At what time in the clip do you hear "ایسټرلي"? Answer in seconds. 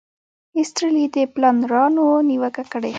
0.57-1.05